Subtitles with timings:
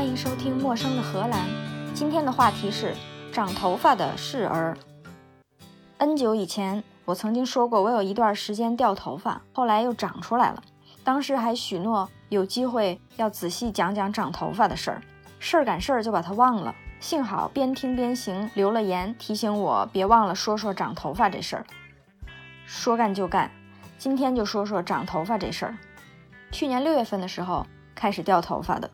[0.00, 1.46] 欢迎收听《陌生的荷兰》。
[1.92, 2.94] 今天的话题是
[3.30, 4.74] 长头发的事儿。
[5.98, 10.62] N 久以前，我曾经说过，我有一段时间掉头发，后来又长出来了。
[11.04, 15.02] 当时还许诺有机会要仔细讲讲长头发的事儿，
[15.38, 16.74] 事儿赶事儿就把它忘了。
[16.98, 21.66] 幸好边听边行留了言，提醒我别忘了说说长头发这事儿。
[22.64, 23.50] 说干就干，
[23.98, 25.76] 今天就说说长头发这事儿。
[26.50, 28.90] 去年六月份的时候开始掉头发的。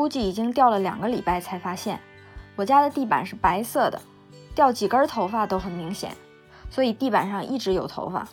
[0.00, 2.00] 估计已经掉了两个礼拜才发现，
[2.56, 4.00] 我家的地板是白色的，
[4.54, 6.16] 掉几根头发都很明显，
[6.70, 8.26] 所以地板上一直有头发。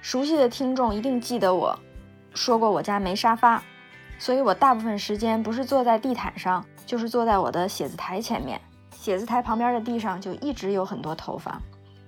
[0.00, 1.76] 熟悉的听众一定记得我
[2.34, 3.60] 说过我家没沙发，
[4.16, 8.60] 所以我大部分时间不是坐在地毯上，就是坐在我的写字台前面。
[8.92, 11.60] 写字台旁边的地上就一直有很多头发，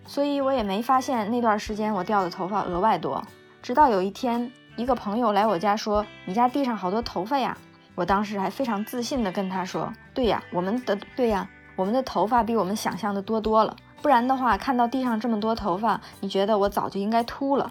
[0.07, 3.21] 所以我也没发现那段时间我掉的头发额外多。
[3.61, 7.59] 直到有一天，一个朋友来我家说：“你家地上好多头发呀。”
[7.95, 13.77] 我当时还非常自信地跟他说：“对呀，我们的对呀，我们的头发比我们想象的多多了。
[14.03, 17.71] 不然的话，看到地上这么多头发，你觉得我早就应该秃了。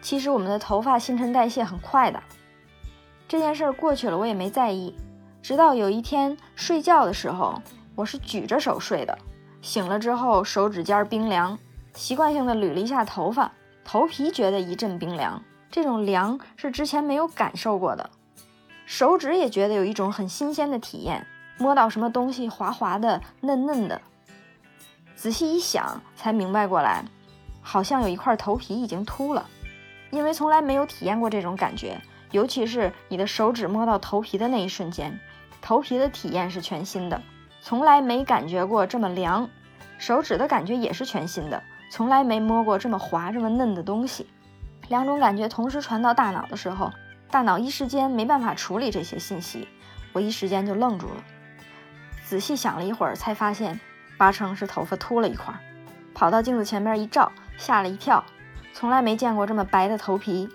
[0.00, 2.22] 其实我们的头发新陈代谢很快的。
[3.26, 4.94] 这件事儿过去了，我也没在意。
[5.42, 7.60] 直到有一天睡觉的时候，
[7.94, 9.18] 我是举着手睡的，
[9.62, 11.58] 醒了之后手指尖冰凉，
[11.94, 13.50] 习惯性的捋了一下头发，
[13.84, 18.10] 头皮觉得一阵冰凉，这种凉是之前没有感受过的。”
[18.86, 21.26] 手指也觉得有一种很新鲜的体验，
[21.58, 24.00] 摸到什么东西滑滑的、嫩嫩的。
[25.16, 27.04] 仔细一想，才明白过来，
[27.60, 29.44] 好像有一块头皮已经秃了，
[30.10, 32.00] 因为从来没有体验过这种感觉。
[32.30, 35.18] 尤其是你的手指摸到头皮的那一瞬间，
[35.60, 37.20] 头皮的体验是全新的，
[37.60, 39.48] 从来没感觉过这么凉。
[39.98, 44.28] 手指的感觉也是全新的，从来没摸过这么滑、这么嫩的东西。
[44.88, 46.92] 两种感觉同时传到大脑的时候。
[47.30, 49.68] 大脑一时间没办法处理这些信息，
[50.12, 51.24] 我一时间就愣住了。
[52.24, 53.78] 仔细想了一会儿，才发现
[54.16, 55.54] 八成是头发秃了一块。
[56.14, 58.24] 跑到镜子前面一照，吓了一跳，
[58.72, 60.48] 从来没见过这么白的头皮。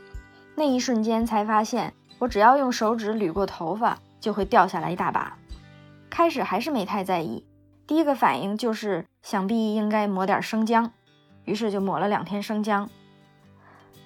[0.55, 5.37] 那一瞬间才发现，我只要用手指捋过头发，就会掉下来一大把。
[6.09, 7.45] 开始还是没太在意，
[7.85, 10.91] 第一个反应就是想必应该抹点生姜，
[11.45, 12.89] 于是就抹了两天生姜。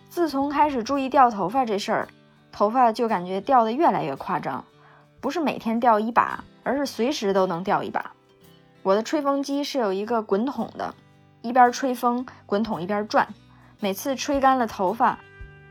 [0.09, 2.07] 自从开始注意掉头发这事儿。
[2.55, 4.63] 头发就感觉掉的越来越夸张，
[5.19, 8.13] 不是每天掉一把，而是随时都能掉一把。
[8.81, 10.95] 我的吹风机是有一个滚筒的，
[11.41, 13.27] 一边吹风，滚筒一边转。
[13.81, 15.19] 每次吹干了头发，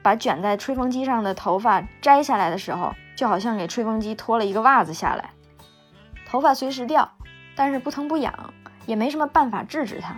[0.02, 5.30] 把卷在吹风机上的头发摘下来的时候，就好像给吹风机脱了一个袜子下来。
[6.28, 7.10] 头发随时掉，
[7.56, 8.52] 但是不疼不痒，
[8.84, 10.14] 也没什么办法制止它。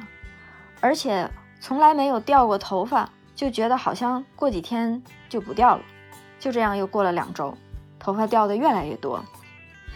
[0.80, 5.82] 而且从来没有掉过头发，就觉得好像过几天就不掉了。
[6.38, 7.56] 就这样又过了两周，
[7.98, 9.22] 头发掉的越来越多。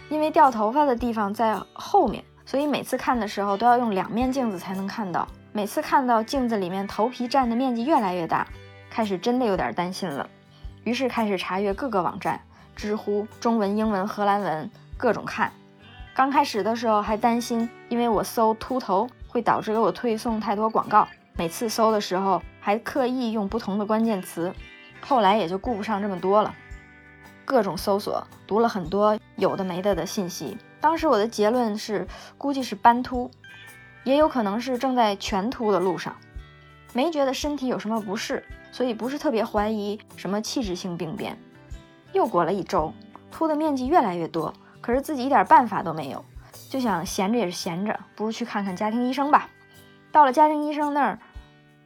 [0.09, 5.27] 因为掉头发的地方在后面，所以每次看的时候都要用两面镜子才能看到。
[5.53, 8.47] 每次看到镜子里面头皮占的面积越来越大，
[8.89, 10.29] 开始真的有点担心了。
[10.83, 12.41] 于是开始查阅各个网站，
[12.75, 15.51] 知乎、中文、英文、荷兰文，各种看。
[16.13, 21.07] 刚开始的时候还担心，因为我搜秃头会导致给我推送太多广告。
[21.37, 24.53] 每次搜的时候还刻意用不同的关键词。
[25.01, 26.53] 后来也就顾不上这么多了，
[27.43, 30.57] 各种搜索，读了很多有的没的的信息。
[30.79, 32.07] 当时我的结论是，
[32.37, 33.29] 估计是斑秃，
[34.03, 36.15] 也有可能是正在全秃的路上，
[36.93, 41.37] 没觉得身体有什么不适，所以不是特别怀疑什么器质性病变。
[42.13, 42.93] 又过了一周，
[43.31, 46.25] 秃的面积越来越多，可是自己一点办法都没有，
[46.69, 49.49] 就想闲着也是闲着，不如去看看家庭医生吧。
[50.11, 51.19] 到了家庭医生那儿，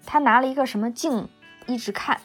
[0.06, 1.28] 他拿了一个什么镜，
[1.68, 2.20] 一直看。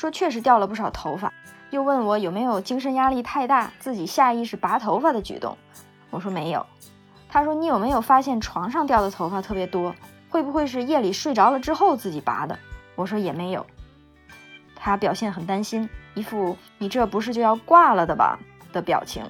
[0.00, 1.30] 说确实掉了不少头发，
[1.68, 5.58] 又问我有没有精神压力太大，自己下意识拔头发的举动。
[6.08, 6.64] 我说没有。
[7.28, 9.94] 他说你有没有发现床上掉的头发特别多？
[10.30, 12.58] 会不会是夜里睡着了之后自己拔的？
[12.94, 13.66] 我说也没有。
[14.74, 18.38] 他表现很担心，一副你这不是就要挂了的吧
[18.72, 19.22] 的表情。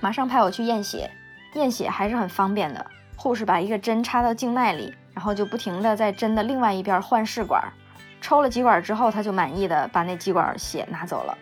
[0.00, 1.08] 马上派我去验血，
[1.54, 2.84] 验血还是很方便的。
[3.14, 7.72] 护士把一个针插到静脉里，然后就不停地在针的另外一边换试管。
[8.20, 11.36] 抽了几管之后，他就满意的把那几管血拿走了。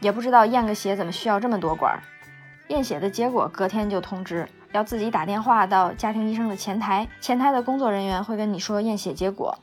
[0.00, 1.98] 也不知道验个血怎么需要这么多管。
[2.68, 9.56] 验血的结果隔天就通知，要自己打电话到家庭医生的前台，前台的工作人员会跟你说验血结果。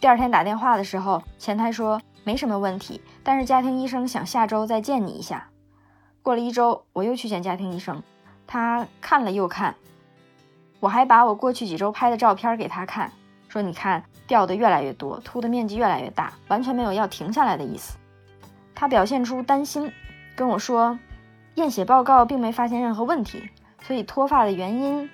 [0.00, 5.48] 第二天打电话的时候，前台说没什么问题，但是家庭医生想下周再见你一下。
[6.22, 8.02] 过了一周，我又去见家庭医生，
[8.46, 9.74] 他看了又看，
[10.80, 13.10] 我还把我过去几周拍的照片给他看。
[13.48, 17.96] 说你看掉的越来越多，秃的面积越来越大，完全没有要停下来的意思。
[18.74, 19.90] 他表现出担心，
[20.36, 20.98] 跟我说，
[21.54, 23.48] 验血报告并没发现任何问题，
[23.82, 25.10] 所以脱发的原因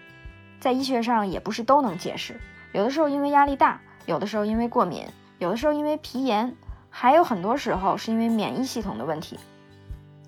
[0.60, 2.38] 在医学上也不是都能解释。
[2.72, 5.06] 有的时候因为压力大，有的时候因为过敏，
[5.38, 6.54] 有的时候因为皮炎，
[6.90, 9.38] 还有很多时候是因为免疫系统的问题。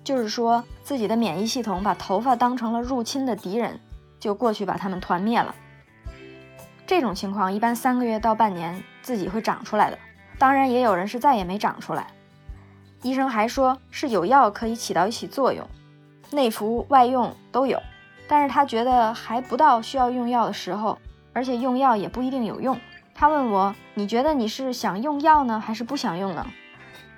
[0.03, 3.77] 就是说自己的免疫系统把头发当成了入侵的敌人，
[4.17, 5.53] 就过去把它们团灭了。
[6.87, 9.99] 这种情况一般三个月到半年自己会长出来的，
[10.39, 12.07] 当然也有人是再也没长出来。
[13.03, 15.67] 医生还说是有药可以起到一起作用，
[16.31, 17.77] 内服外用都有，
[18.25, 20.97] 但是他觉得还不到需要用药的时候，
[21.33, 22.79] 而且用药也不一定有用。
[23.13, 26.47] 他问我，你觉得你是想用药呢，还是不想用呢？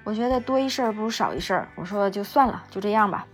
[0.04, 3.27] 我觉得多一事不如少一事，我说就算了，就这样吧。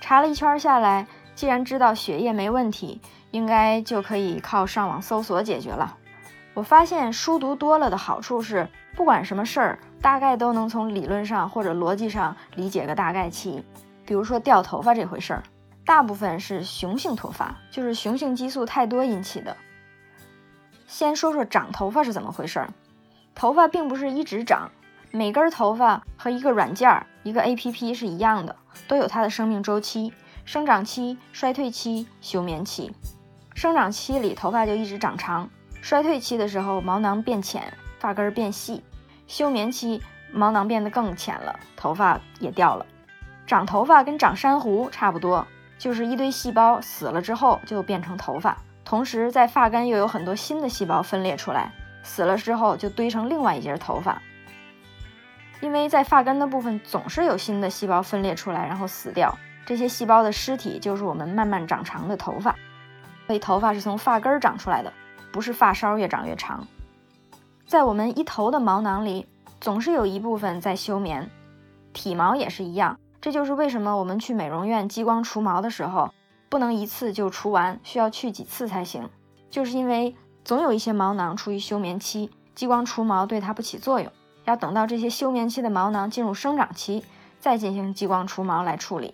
[0.00, 1.06] 查了一圈下来，
[1.36, 3.00] 既然知道血液没问题，
[3.30, 5.96] 应该就可以靠上网搜索解决了。
[6.54, 8.66] 我发现书读多了的好处是，
[8.96, 13.62] 不管什么事儿，大概都能从理论上或者逻辑上理解个大概齐。
[14.06, 15.42] 比如说掉头发这回事儿，
[15.84, 19.54] 大部分是雄性脱发，就是雄性激素太多引起的。
[20.86, 22.70] 先说说长头发是怎么回事儿，
[23.34, 24.70] 头发并不是一直长，
[25.10, 28.56] 每根头发和一个软件儿、一个 APP 是一样的，
[28.88, 30.14] 都有它的生命周期：
[30.46, 32.92] 生长期、衰退期、休眠期。
[33.56, 35.50] 生长期里头发就一直长长。
[35.82, 38.80] 衰退期的时候，毛囊变浅，发根变细；
[39.26, 40.00] 休眠期，
[40.32, 42.86] 毛囊变得更浅了，头发也掉了。
[43.44, 45.44] 长头发跟长珊瑚差不多，
[45.78, 51.72] 就是一堆细胞死了之后就变成头发，同时在发根又有很多新的细胞分裂出来，
[52.04, 54.22] 死了之后就堆成另外一截头发。
[55.60, 62.56] 因为在发根的部分总是有新的细胞分裂出来，然后死掉，这些细胞的尸体就是我们慢慢长长的头发，
[63.26, 64.90] 所以头发是从发根长出来的。
[65.32, 66.66] 不是发梢越长越长，
[67.66, 69.26] 在我们一头的毛囊里，
[69.60, 71.28] 总是有一部分在休眠，
[71.92, 72.98] 体毛也是一样。
[73.20, 76.14] 这就是为什么我们去美容院激光除毛的时候，
[76.48, 79.10] 不能一次就除完，需要去几次才行。
[79.50, 84.10] 就是因为总有一些毛囊处于休眠期，激光除毛对它不起作用，
[84.46, 87.04] 要等到这些休眠期的毛囊进入生长期，
[87.40, 89.12] 再进行激光除毛来处理。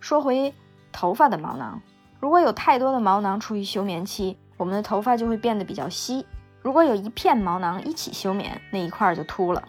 [0.00, 0.54] 说回
[0.92, 1.80] 头发的毛囊，
[2.20, 6.24] 如果有太多的毛囊处于休眠期，我们的头发就会变得比较稀。
[6.62, 9.62] 如果有一片毛囊一起休眠，那一块就秃了。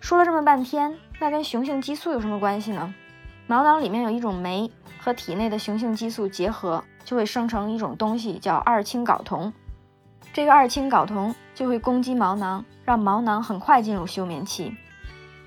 [0.00, 2.94] 说了这么半天，那跟雄性激素有什么关系呢？
[3.46, 9.52] 毛囊里面有一种酶和体内的雄性激素结合，就会生成一种东西叫二氢睾酮。
[10.32, 14.74] 这个二氢睾酮就会攻击毛囊，让毛囊很快进入休眠期。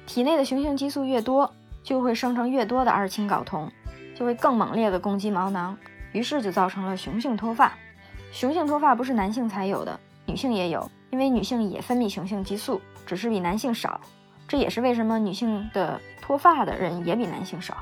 [0.05, 1.51] 体内的雄性激素越多，
[1.81, 3.71] 就会生成越多的二氢睾酮，
[4.15, 5.77] 就会更猛烈的攻击毛囊，
[6.11, 7.71] 于是就造成了雄性脱发。
[8.31, 13.99] 雄性脱发不是男性才有的，女性也有，因为女性也分泌雄性激素，只是比男性少。
[14.47, 17.77] 这也是为什么女性的脱发的人也比男性少。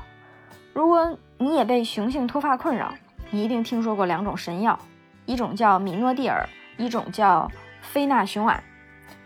[0.72, 2.92] 如果你也被雄性脱发困扰，
[3.30, 4.78] 你一定听说过两种神药，
[5.26, 7.50] 一种叫米诺地尔，一种叫
[7.80, 8.62] 非那雄胺。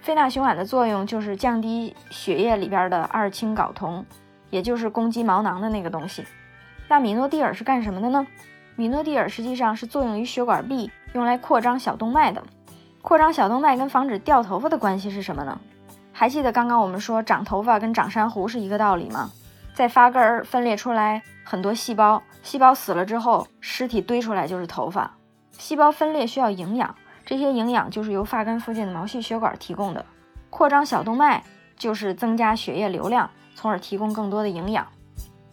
[0.00, 4.04] 非那雄胺的作用就是降低血液里边的二氢睾酮，
[4.50, 6.24] 也就是攻击毛囊的那个东西。
[6.88, 8.26] 那米诺地尔是干什么的呢？
[8.76, 10.90] 米诺地尔实际上是作用于血管壁。
[11.14, 12.42] 用来扩张小动脉的，
[13.00, 15.58] 扩张小动脉跟防止掉头发的关系是什么呢？
[16.12, 19.30] 还记得刚刚我们说长头发跟长珊瑚是一个道理吗？
[19.72, 25.10] 在发根儿分裂出来很多细胞，细胞死了之后，尸体堆出来就是头发。
[25.52, 30.04] 细胞分裂需要营养，这些营养就是由发根附近的毛细血管提供的。
[30.50, 31.42] 扩张小动脉
[31.78, 34.86] 就是增加血液流量，从而提供更多的营养。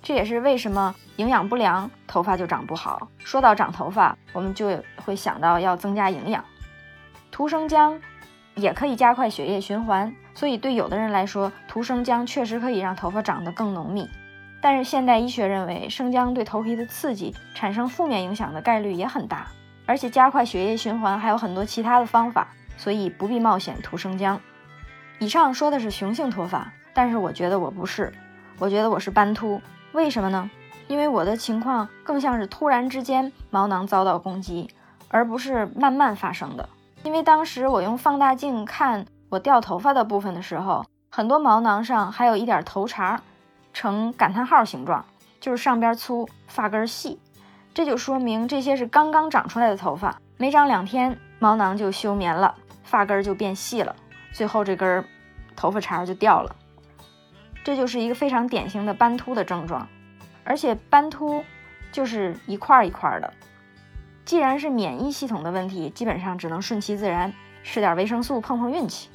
[0.04, 3.08] 这也是为什么营养不良，头发就长不好。
[3.20, 6.44] 说到长头发，我们就会想到要增加营养。
[7.32, 8.00] 涂生姜
[8.54, 14.10] 也可以加快血液循环，所以对有的人来说，涂生姜确实可以让头发长得更浓密。
[14.62, 19.48] 但是现代医学认为，生姜对头皮的刺激产生负面影响的概率也很大，
[19.86, 24.40] 而且加快血液循环还有很多其他的方法，所以不必冒险涂生姜。
[25.20, 28.12] 以上说的是雄性脱发，但是我觉得我不是，
[28.60, 29.62] 我觉得我是斑秃。
[29.94, 30.50] 为什么呢？
[30.88, 34.68] 因为我的情况更像是突然之间毛囊遭到攻击，
[35.08, 36.68] 而不是慢慢发生的。
[37.04, 43.22] 因为当时我用放大镜看我掉头发的部分的时候，很多毛囊上还有一点头茬，
[43.72, 45.06] 呈感叹号形状，
[45.40, 47.20] 就是上边粗，发根细。
[47.74, 53.96] 这就说明这些是刚刚长出来的头发，没长两天，毛囊就休眠了，发根就变细了，
[54.32, 55.06] 最后这根
[55.56, 56.56] 头发茬就掉了。
[57.64, 59.88] 这就是一个非常典型的斑秃的症状，
[60.44, 61.44] 而且斑秃
[61.92, 63.34] 就是一块一块的。
[64.26, 69.10] 既然是免疫系统的问题，基本上只能顺其自然，吃点维生素碰碰运气。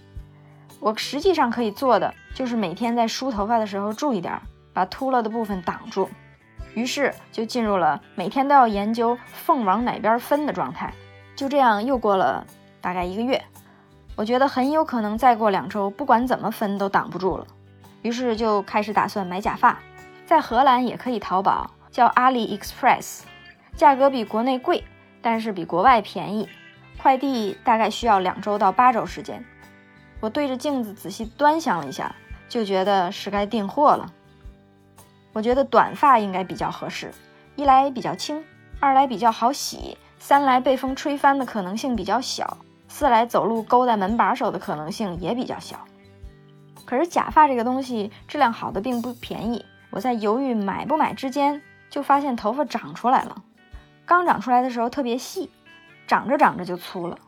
[0.81, 4.41] 我实际上可以做的就是每天在梳头发的时候注意点，
[4.73, 6.09] 把秃了的部分挡住。
[6.75, 10.93] 于是就进入了每天都要研究缝往哪边分的状态。
[11.35, 12.47] 就这样又过了
[12.81, 13.43] 大概一个月，
[14.15, 17.47] 我觉得很有可能再过两周，不管怎么分都挡不住了。
[18.03, 19.79] 于是就开始打算买假发，
[20.27, 23.21] 在荷兰也可以淘宝，叫 AliExpress，
[23.75, 24.85] 价格比国内贵，
[25.21, 26.49] 但是比国外便宜，
[27.01, 29.45] 快递大概需要两周到八周时间。
[30.21, 32.15] 我对着镜子仔细端详了一下，
[32.49, 34.13] 就觉得是该订货了。
[35.33, 37.13] 我觉得短发应该比较合适，
[37.55, 38.45] 一来比较轻，
[38.81, 39.97] 二来比较好洗。
[40.21, 45.79] 三来被风吹翻的可能性比较小，四来走路勾在门把手的可能性也比较小。
[46.89, 53.43] 可是假发这个东西质量好的并不便宜，我在犹豫买不买之间，就发现头发长出来了。
[54.07, 55.51] 刚长出来的时候特别细，
[56.07, 57.19] 长着长着就粗了，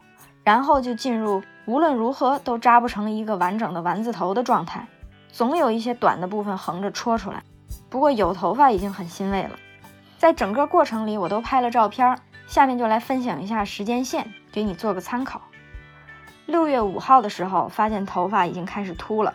[0.42, 4.88] 然后就进入无论如何都扎不成一个完整的丸子头的状态，
[5.30, 7.42] 总有一些短的部分横着戳出来。
[7.90, 9.58] 不过有头发已经很欣慰了。
[10.16, 12.16] 在整个过程里，我都拍了照片。
[12.46, 15.42] 下面就来分享一下时间线，给你做个参考。
[16.46, 19.34] 六月五号的时候，发现头发已经开始秃了，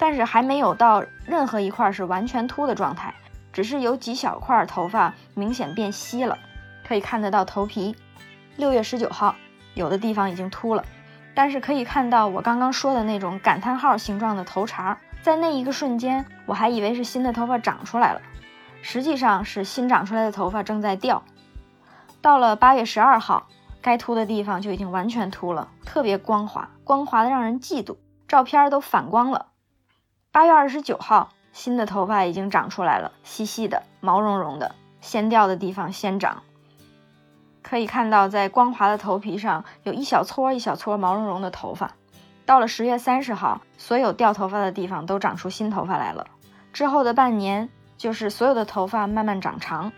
[0.00, 3.12] 但是还没有到任何一块是完全秃的状态，
[3.52, 6.38] 只是有几小块头发明显变稀了，
[6.88, 7.94] 可以看得到头皮。
[8.56, 9.36] 六月十九号，
[9.74, 10.82] 有的地方已经秃了，
[11.34, 18.22] 但是可以看到我刚刚说的那种感叹号形状的头茬，在那一个瞬间，我还以为是新的头发长出来了，
[18.80, 21.22] 实际上是新长出来的头发正在掉。
[22.22, 23.48] 到了八月十二号，
[23.82, 29.48] 该秃的地方就已经完全秃了，特别光滑，光滑的让人嫉妒，照片都反光了。
[30.32, 36.44] 八月二十九号，新的头发已经长出来了，细细的，毛茸茸的，先掉的地方先长。
[37.62, 41.90] 可以看到，在光滑的头皮上有一小撮一小撮毛茸茸的头发。
[42.46, 46.24] 到了十月三十号，所有掉头发的地方都长出新头发来了。
[46.72, 49.90] 之后的半年，就是所有的头发慢慢长长。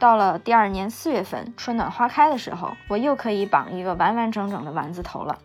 [0.00, 5.38] 到了第二年四月份，春暖花开的时候，我又可以绑一个完完整整的丸子头了。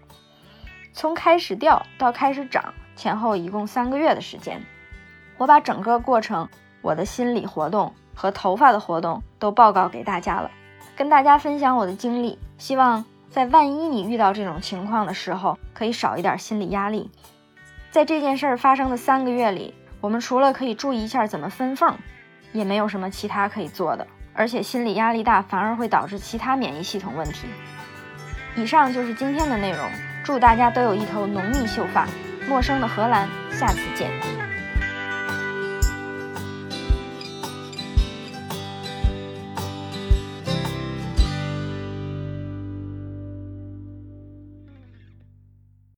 [0.92, 4.62] 从开始掉到开始长，前后一共三个月的时间。
[5.38, 6.48] 我把整个过程、
[6.82, 10.50] 我的心理活动和头发的活动都报告给大家了，
[10.96, 17.10] 跟大家分享我的经历，希望在万一你遇到这种情况的时候，可以少一点心理压力。
[17.92, 21.98] 在这件事儿发生的三个月里，我们除了可以注意一下怎么分缝，
[22.52, 24.08] 也没有什么其他可以做的。
[24.36, 27.48] 而且心理压力大，反而会导致其他免疫系统问题。
[28.56, 29.88] 以上就是今天的内容，
[30.24, 32.08] 祝大家都有一头浓密秀发。
[32.48, 34.43] 陌生的荷兰，下次见。